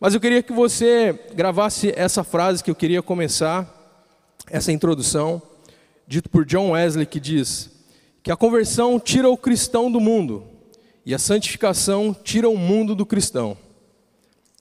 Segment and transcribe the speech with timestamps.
[0.00, 3.66] Mas eu queria que você gravasse essa frase que eu queria começar,
[4.48, 5.42] essa introdução,
[6.06, 7.68] dito por John Wesley, que diz
[8.22, 10.46] que a conversão tira o cristão do mundo
[11.04, 13.58] e a santificação tira o mundo do cristão.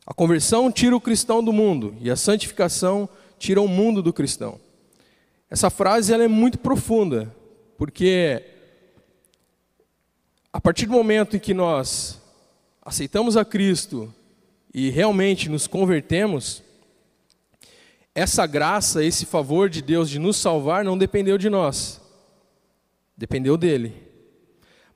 [0.08, 3.08] A conversão tira o cristão do mundo e a santificação
[3.38, 4.60] tira o mundo do cristão.
[5.52, 7.32] Essa frase ela é muito profunda,
[7.78, 8.44] porque
[10.52, 12.20] a partir do momento em que nós
[12.82, 14.12] aceitamos a Cristo
[14.80, 16.62] e realmente nos convertemos,
[18.14, 22.00] essa graça, esse favor de Deus de nos salvar não dependeu de nós,
[23.18, 23.96] dependeu dele.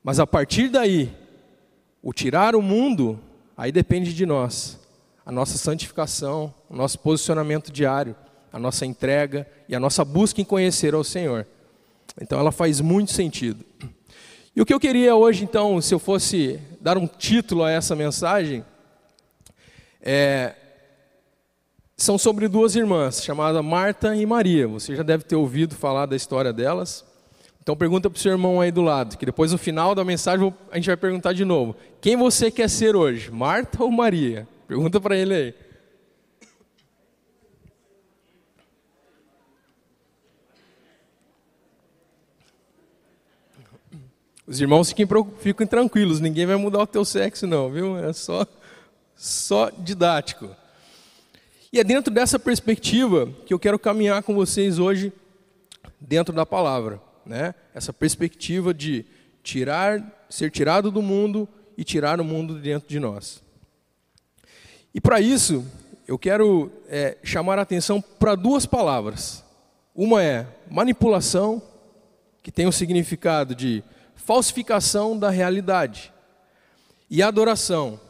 [0.00, 1.12] Mas a partir daí,
[2.00, 3.18] o tirar o mundo,
[3.56, 4.78] aí depende de nós
[5.26, 8.14] a nossa santificação, o nosso posicionamento diário,
[8.52, 11.44] a nossa entrega e a nossa busca em conhecer ao Senhor.
[12.20, 13.64] Então ela faz muito sentido.
[14.54, 17.96] E o que eu queria hoje, então, se eu fosse dar um título a essa
[17.96, 18.64] mensagem,
[20.02, 20.54] é,
[21.96, 24.66] são sobre duas irmãs, chamadas Marta e Maria.
[24.66, 27.04] Você já deve ter ouvido falar da história delas.
[27.62, 30.52] Então pergunta para o seu irmão aí do lado, que depois no final da mensagem
[30.72, 31.76] a gente vai perguntar de novo.
[32.00, 34.48] Quem você quer ser hoje, Marta ou Maria?
[34.66, 35.54] Pergunta para ele aí.
[44.44, 45.06] Os irmãos fiquem,
[45.38, 47.96] fiquem tranquilos, ninguém vai mudar o teu sexo não, viu?
[47.96, 48.44] É só,
[49.22, 50.50] só didático.
[51.72, 55.12] E é dentro dessa perspectiva que eu quero caminhar com vocês hoje,
[56.00, 57.00] dentro da palavra.
[57.24, 57.54] Né?
[57.72, 59.04] Essa perspectiva de
[59.40, 63.40] tirar, ser tirado do mundo e tirar o mundo dentro de nós.
[64.92, 65.64] E para isso,
[66.08, 69.44] eu quero é, chamar a atenção para duas palavras.
[69.94, 71.62] Uma é manipulação,
[72.42, 73.84] que tem o significado de
[74.16, 76.12] falsificação da realidade,
[77.08, 78.00] e adoração,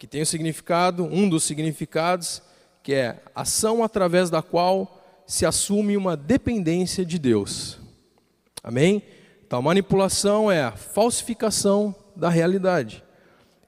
[0.00, 2.40] que tem o significado, um dos significados,
[2.82, 7.78] que é ação através da qual se assume uma dependência de Deus.
[8.64, 9.02] Amém?
[9.46, 13.04] Então, manipulação é a falsificação da realidade,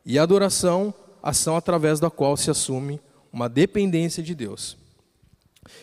[0.07, 2.99] e adoração ação através da qual se assume
[3.31, 4.79] uma dependência de Deus.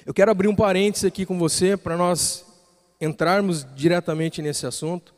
[0.04, 2.44] Eu quero abrir um parênteses aqui com você para nós
[3.00, 5.14] entrarmos diretamente nesse assunto.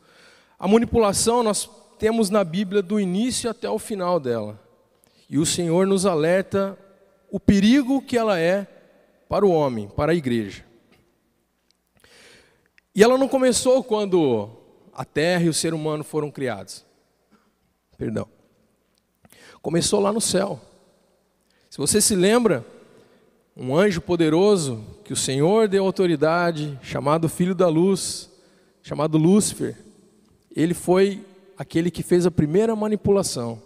[0.60, 4.60] A manipulação nós temos na Bíblia do início até o final dela.
[5.32, 6.78] E o Senhor nos alerta
[7.32, 8.68] o perigo que ela é
[9.28, 10.64] para o homem, para a igreja.
[12.94, 14.48] E ela não começou quando
[14.94, 16.86] a terra e o ser humano foram criados.
[17.98, 18.28] Perdão
[19.62, 20.60] começou lá no céu.
[21.70, 22.66] Se você se lembra,
[23.56, 28.30] um anjo poderoso que o Senhor deu autoridade, chamado Filho da Luz,
[28.82, 29.78] chamado Lúcifer,
[30.56, 31.24] ele foi
[31.58, 33.62] aquele que fez a primeira manipulação,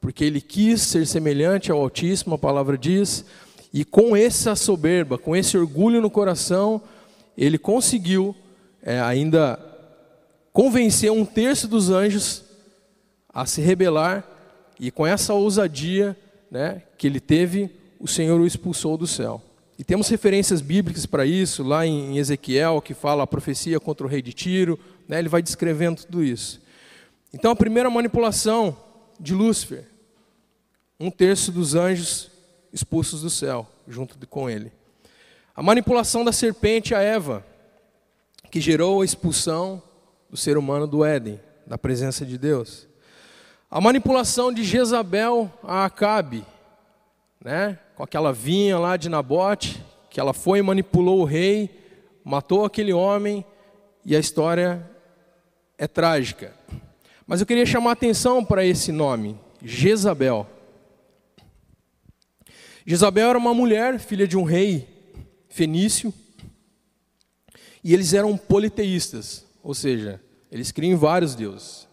[0.00, 3.24] porque ele quis ser semelhante ao Altíssimo, a palavra diz,
[3.72, 6.80] e com essa soberba, com esse orgulho no coração,
[7.36, 8.34] ele conseguiu
[8.82, 9.58] é, ainda
[10.52, 12.44] convencer um terço dos anjos
[13.32, 14.26] a se rebelar
[14.80, 16.16] e com essa ousadia
[16.50, 17.70] né, que ele teve,
[18.00, 19.42] o Senhor o expulsou do céu.
[19.78, 24.10] E temos referências bíblicas para isso, lá em Ezequiel, que fala a profecia contra o
[24.10, 26.60] rei de Tiro, né, ele vai descrevendo tudo isso.
[27.32, 28.76] Então, a primeira manipulação
[29.18, 29.86] de Lúcifer,
[30.98, 32.30] um terço dos anjos
[32.72, 34.72] expulsos do céu, junto com ele.
[35.54, 37.44] A manipulação da serpente a Eva,
[38.50, 39.82] que gerou a expulsão
[40.30, 42.86] do ser humano do Éden, da presença de Deus.
[43.70, 46.44] A manipulação de Jezabel a Acabe,
[47.44, 47.78] né?
[47.94, 51.70] com aquela vinha lá de Nabote, que ela foi e manipulou o rei,
[52.24, 53.44] matou aquele homem,
[54.04, 54.88] e a história
[55.76, 56.54] é trágica.
[57.28, 60.48] Mas eu queria chamar atenção para esse nome, Jezabel.
[62.84, 64.88] Jezabel era uma mulher, filha de um rei
[65.48, 66.12] fenício,
[67.84, 71.88] e eles eram politeístas, ou seja, eles criam vários deuses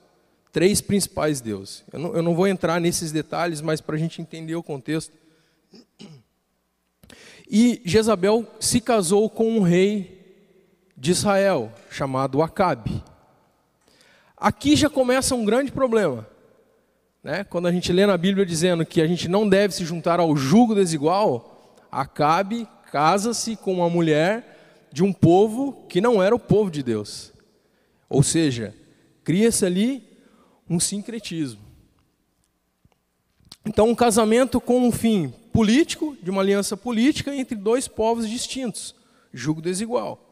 [0.56, 1.84] três principais deuses.
[1.91, 5.12] Eu não, eu não vou entrar nesses detalhes, mas para a gente entender o contexto.
[7.51, 10.48] E Jezabel se casou com um rei
[10.95, 13.04] de Israel, chamado Acabe.
[14.38, 16.28] Aqui já começa um grande problema.
[17.24, 17.44] Né?
[17.44, 20.36] Quando a gente lê na Bíblia dizendo que a gente não deve se juntar ao
[20.36, 21.56] jugo desigual,
[21.96, 27.32] Acabe casa-se com uma mulher de um povo que não era o povo de Deus.
[28.10, 28.76] Ou seja,
[29.24, 30.04] cria-se ali
[30.70, 31.62] um sincretismo.
[33.66, 38.94] Então, um casamento com um fim político, de uma aliança política entre dois povos distintos,
[39.34, 40.25] julgo desigual.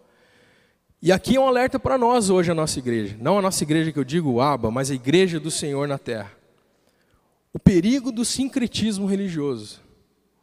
[1.06, 3.18] E aqui é um alerta para nós hoje, a nossa igreja.
[3.20, 6.32] Não a nossa igreja que eu digo, Aba, mas a igreja do Senhor na terra.
[7.52, 9.82] O perigo do sincretismo religioso.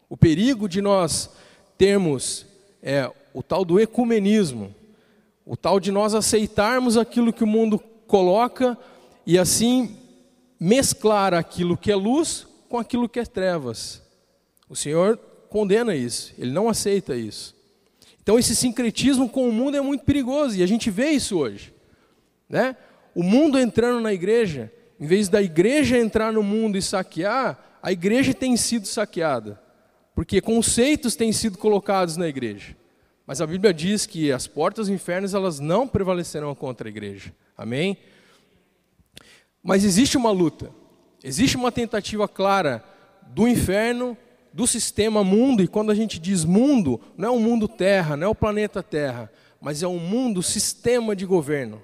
[0.07, 1.31] O perigo de nós
[1.79, 2.45] termos
[2.83, 4.75] é, o tal do ecumenismo,
[5.47, 8.77] o tal de nós aceitarmos aquilo que o mundo coloca
[9.25, 9.97] e assim
[10.61, 14.03] mesclar aquilo que é luz com aquilo que é trevas.
[14.69, 15.17] O Senhor
[15.49, 17.59] condena isso, ele não aceita isso.
[18.22, 21.72] Então esse sincretismo com o mundo é muito perigoso e a gente vê isso hoje,
[22.49, 22.76] né?
[23.14, 27.90] O mundo entrando na igreja, em vez da igreja entrar no mundo e saquear, a
[27.90, 29.61] igreja tem sido saqueada,
[30.14, 32.76] porque conceitos têm sido colocados na igreja.
[33.26, 37.32] Mas a Bíblia diz que as portas do inferno elas não prevalecerão contra a igreja.
[37.56, 37.96] Amém?
[39.62, 40.70] Mas existe uma luta,
[41.23, 42.84] existe uma tentativa clara
[43.28, 44.16] do inferno,
[44.52, 48.26] do sistema mundo, e quando a gente diz mundo, não é o mundo terra, não
[48.26, 49.31] é o planeta terra,
[49.61, 51.82] mas é um mundo sistema de governo.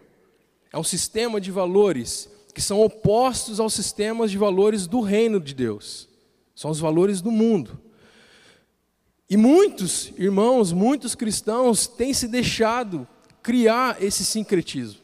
[0.72, 5.54] É um sistema de valores que são opostos aos sistemas de valores do reino de
[5.54, 6.08] Deus.
[6.54, 7.78] São os valores do mundo.
[9.28, 13.06] E muitos irmãos, muitos cristãos têm se deixado
[13.42, 15.00] criar esse sincretismo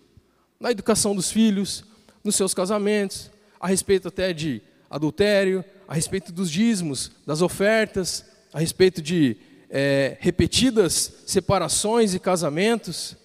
[0.59, 1.85] na educação dos filhos,
[2.23, 4.62] nos seus casamentos, a respeito até de
[4.93, 9.39] adultério, a respeito dos dízimos, das ofertas, a respeito de
[9.71, 13.17] é, repetidas separações e casamentos.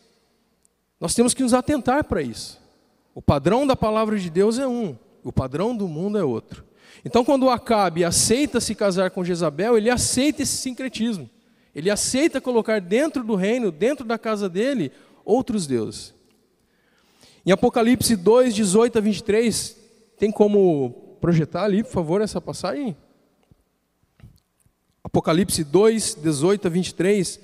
[0.97, 2.57] Nós temos que nos atentar para isso.
[3.13, 6.63] O padrão da palavra de Deus é um, o padrão do mundo é outro.
[7.03, 11.29] Então, quando Acabe aceita se casar com Jezabel, ele aceita esse sincretismo.
[11.75, 14.91] Ele aceita colocar dentro do reino, dentro da casa dele,
[15.25, 16.13] outros deuses.
[17.45, 19.77] Em Apocalipse 2, 18 a 23,
[20.17, 22.95] tem como projetar ali, por favor, essa passagem?
[25.03, 27.39] Apocalipse 2, 18 a 23.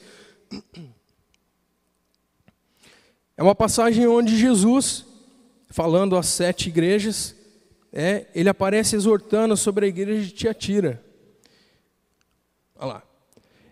[3.38, 5.06] É uma passagem onde Jesus,
[5.70, 7.36] falando às sete igrejas,
[7.92, 11.04] é, ele aparece exortando sobre a igreja de Tiatira.
[12.76, 13.04] Olha lá.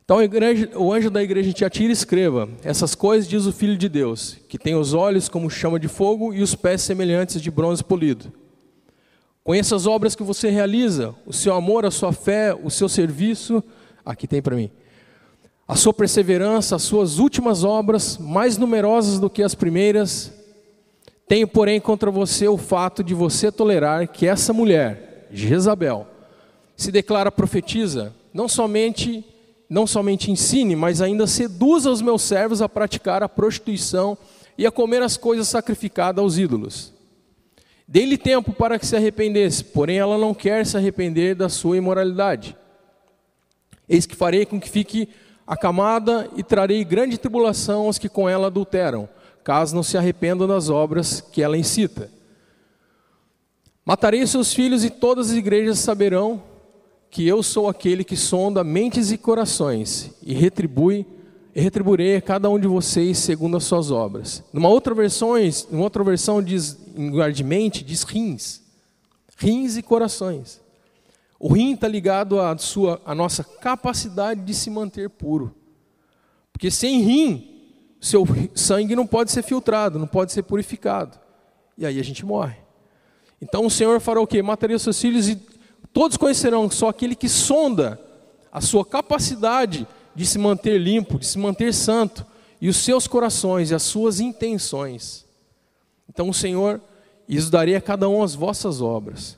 [0.04, 3.88] Então igreja, o anjo da igreja de Tiatira escreva: Essas coisas diz o Filho de
[3.88, 7.84] Deus, que tem os olhos como chama de fogo e os pés semelhantes de bronze
[7.84, 8.41] polido.
[9.44, 13.64] Conheça as obras que você realiza, o seu amor, a sua fé, o seu serviço.
[14.06, 14.70] Aqui tem para mim.
[15.68, 20.32] A sua perseverança, as suas últimas obras, mais numerosas do que as primeiras,
[21.28, 26.06] tenho, porém, contra você o fato de você tolerar que essa mulher, Jezabel,
[26.76, 29.26] se declara profetiza, não somente
[29.70, 34.18] não somente ensine, mas ainda seduza os meus servos a praticar a prostituição
[34.58, 36.94] e a comer as coisas sacrificadas aos ídolos.
[37.92, 42.56] Dê-lhe tempo para que se arrependesse, porém ela não quer se arrepender da sua imoralidade.
[43.88, 45.10] Eis que farei com que fique
[45.46, 49.10] acamada e trarei grande tribulação aos que com ela adulteram
[49.44, 52.10] caso não se arrependam das obras que ela incita.
[53.84, 56.42] Matarei seus filhos e todas as igrejas saberão
[57.10, 61.06] que eu sou aquele que sonda mentes e corações e retribui
[61.54, 64.44] e retribuirei cada um de vocês segundo as suas obras.
[64.54, 65.34] Numa outra versão,
[65.70, 68.62] numa outra versão diz em lugar de mente diz rins,
[69.38, 70.62] rins e corações.
[71.40, 75.54] O rim está ligado à sua, à nossa capacidade de se manter puro,
[76.54, 77.48] porque sem rim
[78.00, 78.26] seu
[78.56, 81.20] sangue não pode ser filtrado, não pode ser purificado.
[81.78, 82.58] E aí a gente morre.
[83.40, 84.42] Então o Senhor fará o quê?
[84.42, 85.36] Mataria seus filhos e
[85.94, 88.00] todos conhecerão só aquele que sonda
[88.52, 92.26] a sua capacidade de se manter limpo, de se manter santo,
[92.60, 95.26] e os seus corações e as suas intenções.
[96.08, 96.82] Então o Senhor
[97.28, 99.38] isso daria a cada um as vossas obras.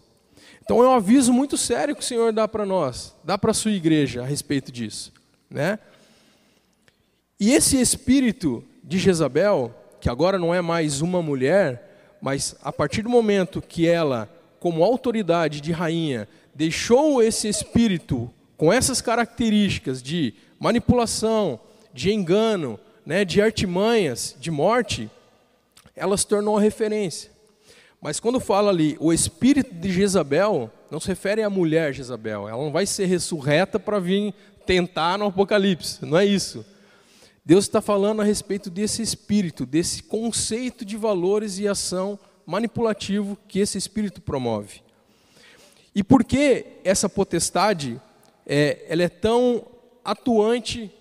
[0.63, 3.53] Então é um aviso muito sério que o Senhor dá para nós, dá para a
[3.53, 5.13] sua igreja a respeito disso,
[5.49, 5.77] né?
[7.39, 13.01] E esse espírito de Jezabel, que agora não é mais uma mulher, mas a partir
[13.01, 14.27] do momento que ela,
[14.59, 21.59] como autoridade de rainha, deixou esse espírito com essas características de manipulação,
[21.93, 25.09] de engano, né, de artimanhas, de morte,
[25.95, 27.31] ela se tornou referência.
[28.01, 32.61] Mas quando fala ali o espírito de Jezabel, não se refere à mulher Jezabel, ela
[32.61, 34.33] não vai ser ressurreta para vir
[34.65, 36.65] tentar no Apocalipse, não é isso.
[37.45, 43.59] Deus está falando a respeito desse espírito, desse conceito de valores e ação manipulativo que
[43.59, 44.81] esse espírito promove.
[45.93, 48.01] E por que essa potestade
[48.45, 49.65] é, ela é tão
[50.03, 50.91] atuante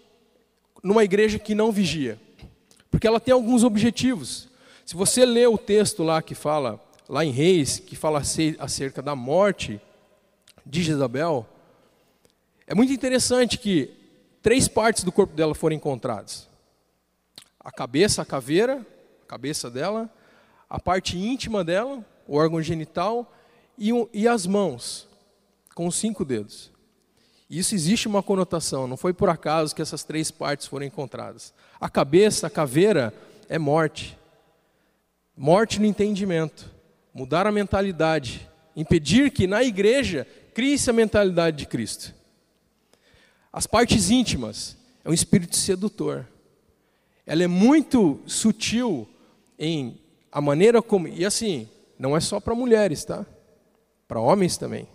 [0.83, 2.21] numa igreja que não vigia?
[2.91, 4.49] Porque ela tem alguns objetivos.
[4.85, 8.23] Se você lê o texto lá que fala, lá em Reis, que fala
[8.59, 9.81] acerca da morte
[10.65, 11.47] de Jezabel,
[12.67, 13.91] é muito interessante que
[14.43, 16.49] três partes do corpo dela foram encontradas:
[17.61, 18.85] a cabeça, a caveira,
[19.23, 20.11] a cabeça dela,
[20.69, 23.33] a parte íntima dela, o órgão genital
[23.79, 25.09] e, e as mãos,
[25.75, 26.72] com os cinco dedos.
[27.53, 31.53] Isso existe uma conotação, não foi por acaso que essas três partes foram encontradas.
[31.79, 33.13] A cabeça, a caveira,
[33.47, 34.19] é morte.
[35.37, 36.71] Morte no entendimento.
[37.13, 38.49] Mudar a mentalidade.
[38.75, 42.15] Impedir que na igreja crie-se a mentalidade de Cristo.
[43.53, 46.27] As partes íntimas é um espírito sedutor.
[47.27, 49.07] Ela é muito sutil
[49.59, 50.01] em
[50.33, 51.07] a maneira como.
[51.07, 51.69] E assim,
[51.99, 53.27] não é só para mulheres, tá?
[54.09, 54.89] Para homens também.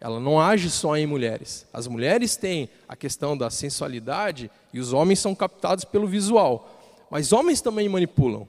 [0.00, 1.66] Ela não age só em mulheres.
[1.72, 6.80] As mulheres têm a questão da sensualidade e os homens são captados pelo visual.
[7.10, 8.46] Mas homens também manipulam.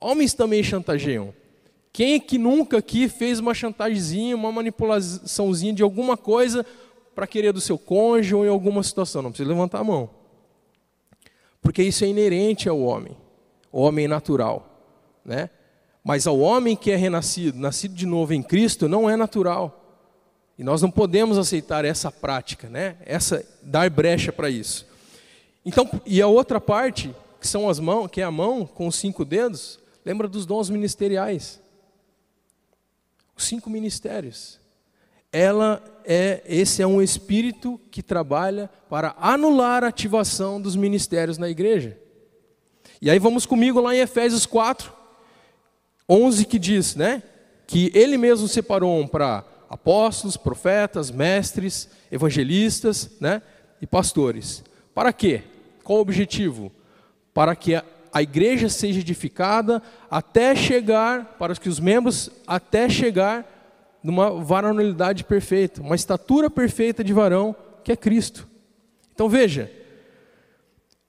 [0.00, 1.34] Homens também chantageiam.
[1.92, 6.64] Quem é que nunca aqui fez uma chantagemzinha, uma manipulaçãozinha de alguma coisa
[7.14, 9.20] para querer do seu cônjuge ou em alguma situação?
[9.20, 10.08] Não precisa levantar a mão.
[11.60, 13.14] Porque isso é inerente ao homem,
[13.70, 14.82] o homem natural,
[15.24, 15.50] né?
[16.02, 19.79] Mas ao homem que é renascido, nascido de novo em Cristo, não é natural.
[20.60, 22.98] E nós não podemos aceitar essa prática, né?
[23.06, 24.86] Essa dar brecha para isso.
[25.64, 28.96] Então, e a outra parte, que são as mãos, que é a mão com os
[28.96, 31.58] cinco dedos, lembra dos dons ministeriais.
[33.34, 34.60] Os cinco ministérios.
[35.32, 41.48] Ela é esse é um espírito que trabalha para anular a ativação dos ministérios na
[41.48, 41.96] igreja.
[43.00, 44.92] E aí vamos comigo lá em Efésios 4,
[46.06, 47.22] 11 que diz, né,
[47.66, 53.40] que ele mesmo separou um para apóstolos, profetas, mestres, evangelistas né,
[53.80, 54.64] e pastores.
[54.92, 55.44] Para quê?
[55.84, 56.72] Qual o objetivo?
[57.32, 57.84] Para que a,
[58.20, 63.46] igreja seja edificada até chegar, para que os membros, até chegar
[64.02, 68.48] numa varonilidade perfeita, uma estatura perfeita de varão, que é Cristo.
[69.14, 69.70] Então veja,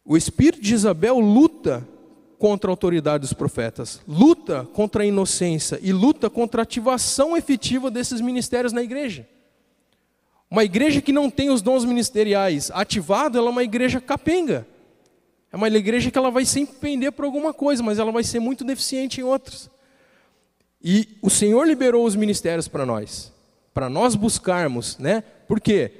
[0.05, 1.87] o espírito de Isabel luta
[2.41, 7.91] contra a autoridade dos profetas, luta contra a inocência e luta contra a ativação efetiva
[7.91, 9.29] desses ministérios na igreja.
[10.49, 14.65] Uma igreja que não tem os dons ministeriais ativados, ela é uma igreja capenga.
[15.51, 18.39] É uma igreja que ela vai sempre pender por alguma coisa, mas ela vai ser
[18.39, 19.69] muito deficiente em outros.
[20.83, 23.31] E o Senhor liberou os ministérios para nós,
[23.71, 25.21] para nós buscarmos, né?
[25.47, 25.91] Por quê?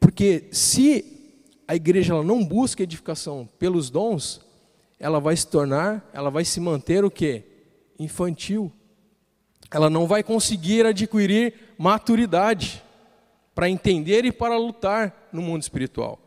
[0.00, 1.30] Porque se
[1.68, 4.44] a igreja ela não busca edificação pelos dons,
[4.98, 7.44] ela vai se tornar, ela vai se manter o quê?
[7.98, 8.72] Infantil.
[9.70, 12.82] Ela não vai conseguir adquirir maturidade
[13.54, 16.18] para entender e para lutar no mundo espiritual.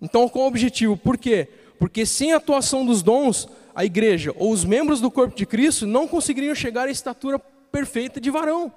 [0.00, 0.96] Então, qual o objetivo?
[0.96, 1.48] Por quê?
[1.78, 5.86] Porque sem a atuação dos dons, a igreja ou os membros do corpo de Cristo
[5.86, 8.72] não conseguiriam chegar à estatura perfeita de varão,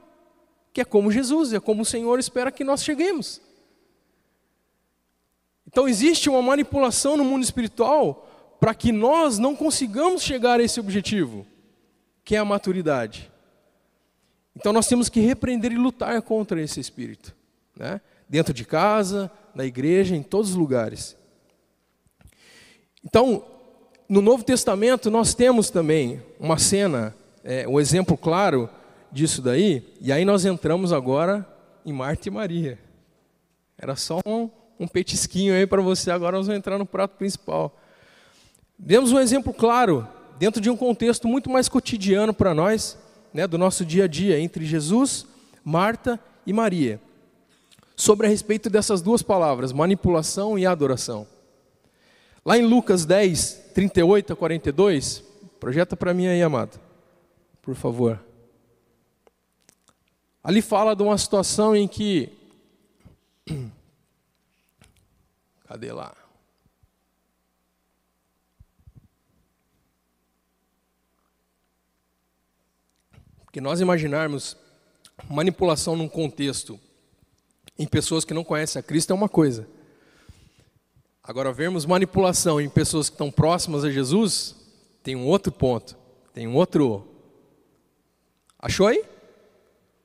[0.72, 3.42] que é como Jesus, é como o Senhor espera que nós cheguemos.
[5.68, 8.30] Então existe uma manipulação no mundo espiritual
[8.64, 11.46] para que nós não consigamos chegar a esse objetivo,
[12.24, 13.30] que é a maturidade.
[14.56, 17.36] Então nós temos que repreender e lutar contra esse espírito,
[17.76, 18.00] né?
[18.30, 21.14] dentro de casa, na igreja, em todos os lugares.
[23.04, 23.44] Então,
[24.08, 28.70] no Novo Testamento nós temos também uma cena, é, um exemplo claro
[29.12, 31.46] disso daí, e aí nós entramos agora
[31.86, 32.80] em Marta e Maria.
[33.78, 37.78] Era só um, um petisquinho aí para você, agora nós vamos entrar no prato principal.
[38.78, 42.98] Demos um exemplo claro, dentro de um contexto muito mais cotidiano para nós,
[43.34, 45.26] né, do nosso dia a dia, entre Jesus,
[45.64, 47.00] Marta e Maria,
[47.96, 51.28] sobre a respeito dessas duas palavras, manipulação e adoração.
[52.46, 55.24] Lá em Lucas 10, 38 a 42,
[55.60, 56.80] projeta para mim aí, amado,
[57.62, 58.20] por favor.
[60.44, 62.30] Ali fala de uma situação em que.
[65.66, 66.23] Cadê lá?
[73.54, 74.58] Que nós imaginarmos
[75.30, 76.80] manipulação num contexto
[77.78, 79.68] em pessoas que não conhecem a Cristo é uma coisa.
[81.24, 84.56] Agora, vermos manipulação em pessoas que estão próximas a Jesus
[85.04, 85.96] tem um outro ponto,
[86.34, 87.08] tem um outro.
[88.58, 89.06] Achou aí?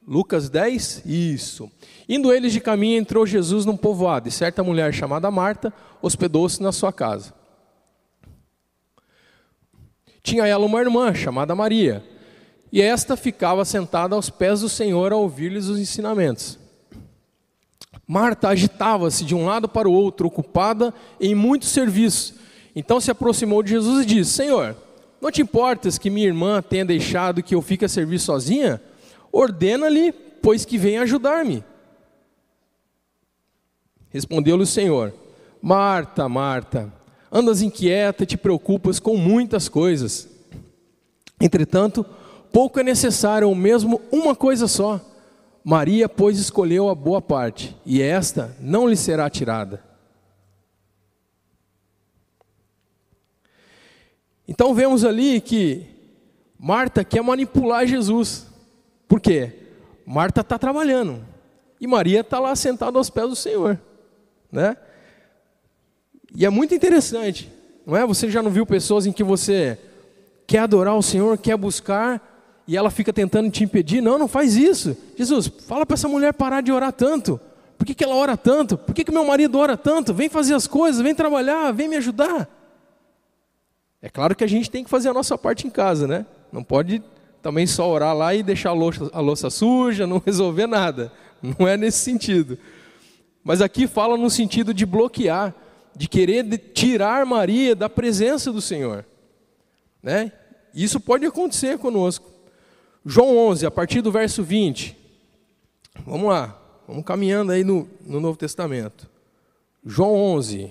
[0.06, 1.06] Lucas 10?
[1.06, 1.70] Isso.
[2.06, 6.70] Indo eles de caminho, entrou Jesus num povoado, e certa mulher chamada Marta hospedou-se na
[6.70, 7.32] sua casa.
[10.22, 12.17] Tinha ela uma irmã chamada Maria
[12.70, 16.58] e esta ficava sentada aos pés do Senhor a ouvir-lhes os ensinamentos.
[18.06, 22.36] Marta agitava-se de um lado para o outro, ocupada em muito serviço.
[22.74, 24.76] Então se aproximou de Jesus e disse: Senhor,
[25.20, 28.80] não te importas que minha irmã tenha deixado que eu fique a servir sozinha?
[29.32, 31.62] Ordena-lhe, pois que venha ajudar-me.
[34.10, 35.12] Respondeu-lhe o Senhor:
[35.60, 36.92] Marta, Marta,
[37.30, 40.28] andas inquieta e te preocupas com muitas coisas.
[41.40, 42.06] Entretanto,
[42.52, 45.00] pouco é necessário, ou mesmo uma coisa só.
[45.64, 49.82] Maria, pois, escolheu a boa parte, e esta não lhe será tirada.
[54.46, 55.86] Então vemos ali que
[56.58, 58.46] Marta quer manipular Jesus.
[59.06, 59.52] Por quê?
[60.06, 61.22] Marta está trabalhando
[61.78, 63.78] e Maria está lá sentada aos pés do Senhor,
[64.50, 64.76] né?
[66.34, 67.50] E é muito interessante,
[67.86, 68.06] não é?
[68.06, 69.78] Você já não viu pessoas em que você
[70.46, 72.37] quer adorar o Senhor, quer buscar
[72.68, 74.02] e ela fica tentando te impedir?
[74.02, 74.94] Não, não faz isso.
[75.16, 77.40] Jesus, fala para essa mulher parar de orar tanto.
[77.78, 78.76] Por que, que ela ora tanto?
[78.76, 80.12] Por que, que meu marido ora tanto?
[80.12, 82.46] Vem fazer as coisas, vem trabalhar, vem me ajudar.
[84.02, 86.26] É claro que a gente tem que fazer a nossa parte em casa, né?
[86.52, 87.02] Não pode
[87.40, 91.10] também só orar lá e deixar a louça, a louça suja, não resolver nada.
[91.42, 92.58] Não é nesse sentido.
[93.42, 95.54] Mas aqui fala no sentido de bloquear,
[95.96, 96.44] de querer
[96.74, 99.06] tirar Maria da presença do Senhor.
[100.02, 100.32] Né?
[100.74, 102.37] Isso pode acontecer conosco.
[103.04, 104.96] João 11, a partir do verso 20.
[106.04, 109.08] Vamos lá, vamos caminhando aí no, no Novo Testamento.
[109.84, 110.70] João 11,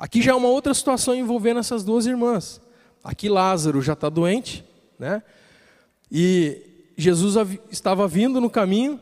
[0.00, 2.58] Aqui já é uma outra situação envolvendo essas duas irmãs.
[3.04, 4.64] Aqui Lázaro já está doente,
[4.98, 5.22] né?
[6.10, 6.62] E
[6.96, 7.36] Jesus
[7.70, 8.98] estava vindo no caminho,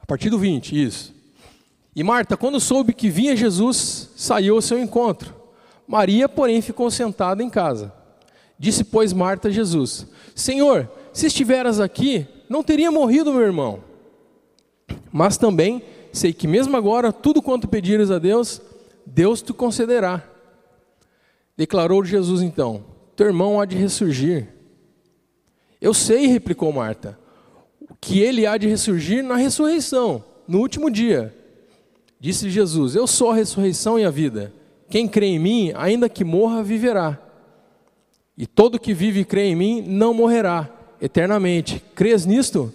[0.00, 1.12] a partir do 20, isso.
[1.96, 5.34] E Marta, quando soube que vinha Jesus, saiu ao seu encontro.
[5.84, 7.92] Maria, porém, ficou sentada em casa.
[8.60, 13.82] Disse, pois, Marta a Jesus: Senhor, se estiveras aqui, não teria morrido meu irmão.
[15.10, 18.60] Mas também sei que, mesmo agora, tudo quanto pedires a Deus,
[19.06, 20.22] Deus te concederá.
[21.56, 22.84] Declarou Jesus então:
[23.16, 24.48] Teu irmão há de ressurgir.
[25.80, 27.18] Eu sei, replicou Marta,
[27.98, 31.34] que ele há de ressurgir na ressurreição, no último dia.
[32.20, 34.52] Disse Jesus: Eu sou a ressurreição e a vida.
[34.90, 37.29] Quem crê em mim, ainda que morra, viverá.
[38.40, 40.66] E todo que vive e crê em mim não morrerá
[40.98, 41.84] eternamente.
[41.94, 42.72] Crês nisto?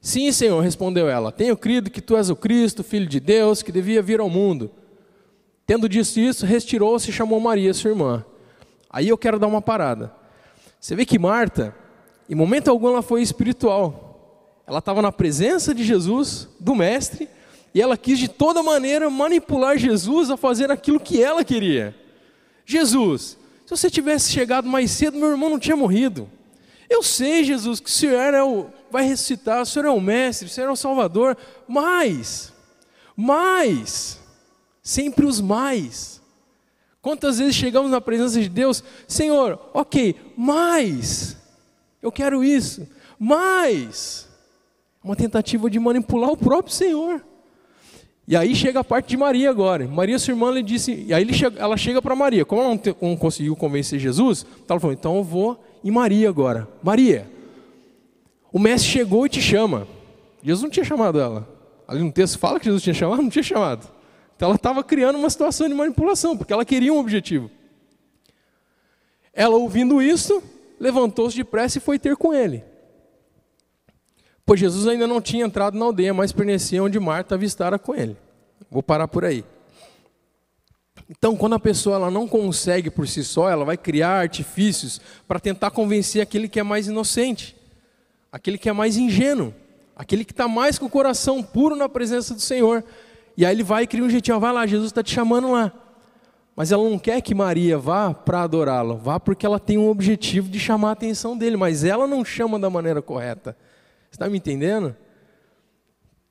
[0.00, 1.30] Sim, Senhor, respondeu ela.
[1.30, 4.72] Tenho crido que tu és o Cristo, filho de Deus, que devia vir ao mundo.
[5.64, 8.24] Tendo dito isso, retirou-se e chamou Maria, sua irmã.
[8.90, 10.12] Aí eu quero dar uma parada.
[10.80, 11.72] Você vê que Marta,
[12.28, 14.64] em momento algum, ela foi espiritual.
[14.66, 17.28] Ela estava na presença de Jesus, do Mestre,
[17.72, 21.94] e ela quis de toda maneira manipular Jesus a fazer aquilo que ela queria.
[22.66, 23.38] Jesus,
[23.76, 26.28] se você tivesse chegado mais cedo, meu irmão não tinha morrido.
[26.88, 30.46] Eu sei, Jesus, que o Senhor é o, vai ressuscitar, o Senhor é o Mestre,
[30.46, 32.52] o Senhor é o Salvador, mas,
[33.16, 34.20] mas,
[34.82, 36.20] sempre os mais.
[37.00, 41.36] Quantas vezes chegamos na presença de Deus, Senhor, ok, mas,
[42.02, 42.86] eu quero isso,
[43.18, 44.28] mas,
[45.02, 47.24] uma tentativa de manipular o próprio Senhor.
[48.26, 49.86] E aí chega a parte de Maria agora.
[49.86, 52.44] Maria, sua irmã, lhe disse, e aí ela chega para Maria.
[52.44, 56.28] Como ela não, te, não, conseguiu convencer Jesus, ela falou: então eu vou em Maria
[56.28, 56.68] agora.
[56.82, 57.28] Maria,
[58.52, 59.88] o mestre chegou e te chama.
[60.42, 61.48] Jesus não tinha chamado ela.
[61.86, 63.88] Ali no texto fala que Jesus tinha chamado, não tinha chamado.
[64.36, 67.50] Então ela estava criando uma situação de manipulação, porque ela queria um objetivo.
[69.32, 70.42] Ela, ouvindo isso,
[70.78, 72.62] levantou-se depressa e foi ter com ele.
[74.44, 78.16] Pois Jesus ainda não tinha entrado na aldeia, mas pertencia onde Marta avistara com ele.
[78.70, 79.44] Vou parar por aí.
[81.08, 85.38] Então, quando a pessoa ela não consegue por si só, ela vai criar artifícios para
[85.38, 87.56] tentar convencer aquele que é mais inocente,
[88.30, 89.54] aquele que é mais ingênuo,
[89.94, 92.82] aquele que está mais com o coração puro na presença do Senhor.
[93.36, 95.72] E aí ele vai e cria um jeitinho, vai lá, Jesus está te chamando lá.
[96.54, 100.48] Mas ela não quer que Maria vá para adorá-lo, vá porque ela tem um objetivo
[100.48, 103.56] de chamar a atenção dele, mas ela não chama da maneira correta.
[104.12, 104.94] Está me entendendo?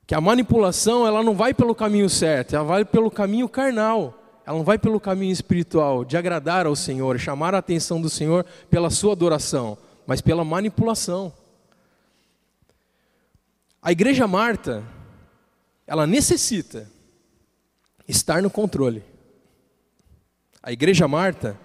[0.06, 4.18] Que a manipulação ela não vai pelo caminho certo, ela vai pelo caminho carnal.
[4.46, 8.44] Ela não vai pelo caminho espiritual de agradar ao Senhor, chamar a atenção do Senhor
[8.70, 11.32] pela sua adoração, mas pela manipulação.
[13.80, 14.82] A igreja Marta,
[15.86, 16.88] ela necessita
[18.08, 19.04] estar no controle.
[20.62, 21.58] A igreja Marta,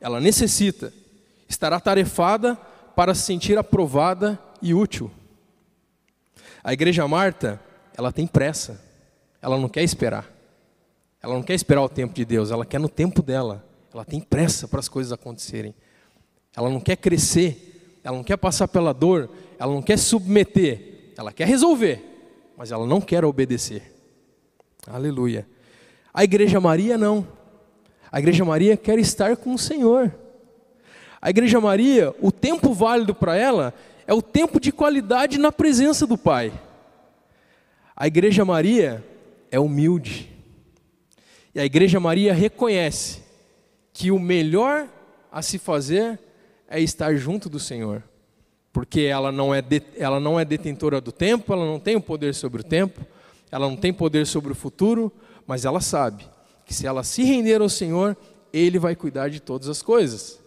[0.00, 0.92] ela necessita
[1.48, 2.56] estar atarefada
[2.94, 5.10] para se sentir aprovada e útil.
[6.68, 7.58] A igreja Marta,
[7.96, 8.78] ela tem pressa.
[9.40, 10.30] Ela não quer esperar.
[11.22, 13.64] Ela não quer esperar o tempo de Deus, ela quer no tempo dela.
[13.90, 15.74] Ela tem pressa para as coisas acontecerem.
[16.54, 21.32] Ela não quer crescer, ela não quer passar pela dor, ela não quer submeter, ela
[21.32, 22.04] quer resolver,
[22.54, 23.90] mas ela não quer obedecer.
[24.86, 25.48] Aleluia.
[26.12, 27.26] A Igreja Maria não.
[28.12, 30.14] A Igreja Maria quer estar com o Senhor.
[31.18, 33.72] A Igreja Maria, o tempo válido para ela
[34.08, 36.50] é o tempo de qualidade na presença do Pai.
[37.94, 39.04] A Igreja Maria
[39.50, 40.30] é humilde.
[41.54, 43.22] E a Igreja Maria reconhece
[43.92, 44.88] que o melhor
[45.30, 46.18] a se fazer
[46.66, 48.02] é estar junto do Senhor.
[48.72, 52.00] porque ela não, é de, ela não é detentora do tempo, ela não tem o
[52.00, 53.04] poder sobre o tempo,
[53.50, 55.12] ela não tem poder sobre o futuro,
[55.46, 56.24] mas ela sabe
[56.64, 58.16] que se ela se render ao Senhor,
[58.52, 60.38] Ele vai cuidar de todas as coisas.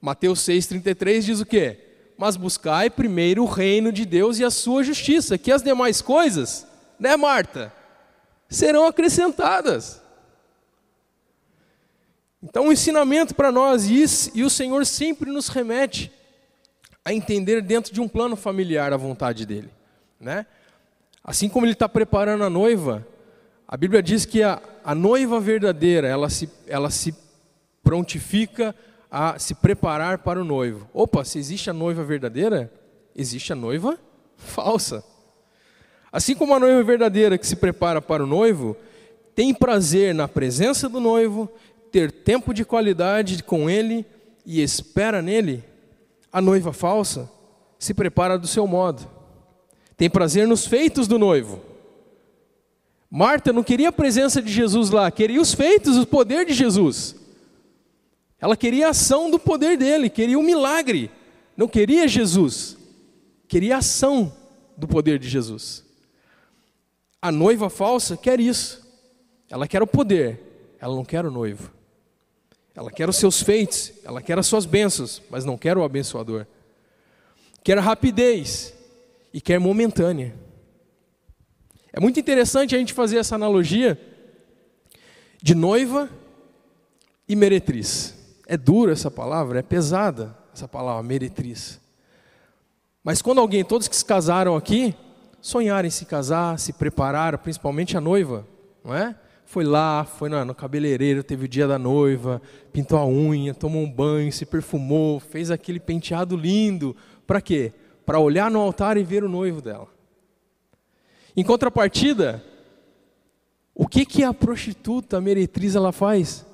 [0.00, 1.89] Mateus 6,33 diz o quê?
[2.20, 6.66] Mas buscai primeiro o reino de Deus e a sua justiça, que as demais coisas,
[6.98, 7.72] né, Marta,
[8.46, 10.02] serão acrescentadas.
[12.42, 16.12] Então, um ensinamento para nós, e, isso, e o Senhor sempre nos remete
[17.02, 19.70] a entender dentro de um plano familiar a vontade dEle.
[20.20, 20.44] Né?
[21.24, 23.06] Assim como Ele está preparando a noiva,
[23.66, 27.14] a Bíblia diz que a, a noiva verdadeira, ela se, ela se
[27.82, 28.74] prontifica
[29.10, 30.88] a se preparar para o noivo.
[30.94, 32.72] Opa, se existe a noiva verdadeira,
[33.14, 33.98] existe a noiva
[34.36, 35.04] falsa.
[36.12, 38.76] Assim como a noiva verdadeira que se prepara para o noivo,
[39.34, 41.48] tem prazer na presença do noivo,
[41.90, 44.06] ter tempo de qualidade com ele
[44.44, 45.64] e espera nele,
[46.32, 47.30] a noiva falsa
[47.78, 49.08] se prepara do seu modo.
[49.96, 51.60] Tem prazer nos feitos do noivo.
[53.10, 57.16] Marta não queria a presença de Jesus lá, queria os feitos, o poder de Jesus.
[58.40, 61.10] Ela queria a ação do poder dele, queria o um milagre.
[61.56, 62.76] Não queria Jesus,
[63.46, 64.34] queria a ação
[64.76, 65.84] do poder de Jesus.
[67.20, 68.88] A noiva falsa quer isso.
[69.50, 70.40] Ela quer o poder,
[70.80, 71.70] ela não quer o noivo.
[72.74, 76.46] Ela quer os seus feitos, ela quer as suas bênçãos, mas não quer o abençoador.
[77.62, 78.72] Quer rapidez
[79.34, 80.34] e quer momentânea.
[81.92, 84.00] É muito interessante a gente fazer essa analogia
[85.42, 86.08] de noiva
[87.28, 88.19] e meretriz.
[88.52, 91.80] É dura essa palavra, é pesada essa palavra, meretriz.
[93.04, 94.92] Mas quando alguém, todos que se casaram aqui,
[95.40, 98.44] sonharam em se casar, se prepararam, principalmente a noiva,
[98.84, 99.14] não é?
[99.44, 103.88] Foi lá, foi no cabeleireiro, teve o dia da noiva, pintou a unha, tomou um
[103.88, 106.96] banho, se perfumou, fez aquele penteado lindo.
[107.28, 107.72] Para quê?
[108.04, 109.86] Para olhar no altar e ver o noivo dela.
[111.36, 112.42] Em contrapartida,
[113.72, 116.44] o que, que a prostituta a meretriz ela faz?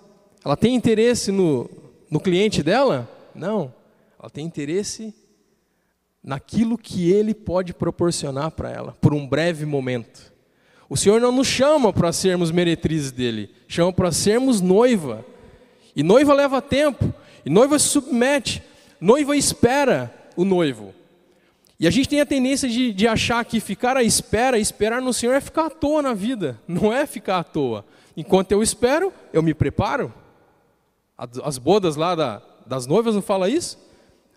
[0.44, 3.08] Ela tem interesse no, no cliente dela?
[3.34, 3.72] Não.
[4.18, 5.14] Ela tem interesse
[6.22, 10.32] naquilo que ele pode proporcionar para ela, por um breve momento.
[10.88, 15.24] O Senhor não nos chama para sermos meretrizes dele, chama para sermos noiva.
[15.94, 17.12] E noiva leva tempo,
[17.44, 18.62] e noiva se submete,
[19.00, 20.92] noiva espera o noivo.
[21.78, 25.12] E a gente tem a tendência de, de achar que ficar à espera, esperar no
[25.12, 27.84] Senhor é ficar à toa na vida, não é ficar à toa.
[28.16, 30.12] Enquanto eu espero, eu me preparo.
[31.18, 33.78] As bodas lá da, das noivas não fala isso?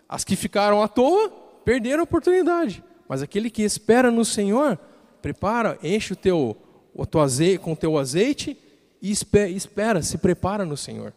[0.08, 1.28] As que ficaram à toa
[1.64, 2.82] perderam a oportunidade.
[3.08, 4.78] Mas aquele que espera no Senhor,
[5.20, 6.56] prepara, enche o teu,
[6.94, 8.56] o teu azeite, com o teu azeite
[9.02, 11.12] e espera, se prepara no Senhor.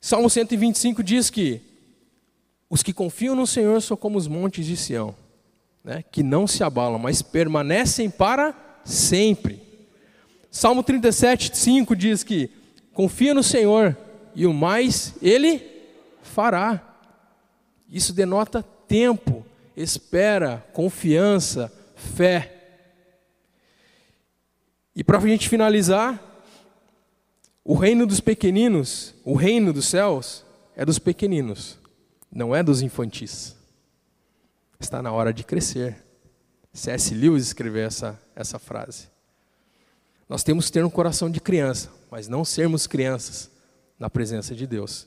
[0.00, 1.60] Salmo 125 diz que
[2.70, 5.14] os que confiam no Senhor são como os montes de Sião,
[5.82, 8.54] né, que não se abalam, mas permanecem para
[8.84, 9.60] sempre.
[10.50, 12.50] Salmo 37, 5 diz que
[12.96, 13.94] confia no Senhor
[14.34, 15.62] e o mais Ele
[16.22, 16.96] fará.
[17.90, 19.44] Isso denota tempo,
[19.76, 22.54] espera, confiança, fé.
[24.94, 26.22] E para a gente finalizar,
[27.62, 30.42] o reino dos pequeninos, o reino dos céus,
[30.74, 31.78] é dos pequeninos,
[32.32, 33.54] não é dos infantis.
[34.80, 36.02] Está na hora de crescer.
[36.72, 37.14] C.S.
[37.14, 39.08] Lewis escreveu essa, essa frase.
[40.26, 43.50] Nós temos que ter um coração de criança, mas não sermos crianças
[43.98, 45.06] na presença de Deus.